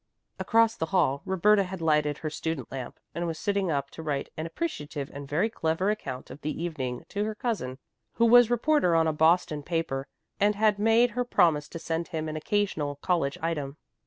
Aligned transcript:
Across 0.39 0.77
the 0.77 0.87
hall 0.87 1.21
Roberta 1.25 1.61
had 1.63 1.79
lighted 1.79 2.17
her 2.17 2.29
student 2.31 2.71
lamp 2.71 2.99
and 3.13 3.27
was 3.27 3.37
sitting 3.37 3.69
up 3.69 3.91
to 3.91 4.01
write 4.01 4.29
an 4.35 4.47
appreciative 4.47 5.11
and 5.13 5.29
very 5.29 5.47
clever 5.47 5.91
account 5.91 6.31
of 6.31 6.41
the 6.41 6.59
evening 6.59 7.05
to 7.09 7.23
her 7.23 7.35
cousin, 7.35 7.77
who 8.13 8.25
was 8.25 8.49
reporter 8.49 8.95
on 8.95 9.05
a 9.05 9.13
Boston 9.13 9.61
paper 9.61 10.07
and 10.39 10.55
had 10.55 10.79
made 10.79 11.11
her 11.11 11.23
promise 11.23 11.67
to 11.69 11.77
send 11.77 12.07
him 12.07 12.27
an 12.27 12.35
occasional 12.35 12.95
college 13.03 13.37
item. 13.43 13.77